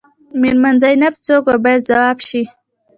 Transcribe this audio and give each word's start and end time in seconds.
میرمن 0.41 0.75
زینب 0.83 1.13
څوک 1.25 1.43
وه 1.47 1.55
باید 1.63 1.85
ځواب 1.89 2.17
شي. 2.27 2.43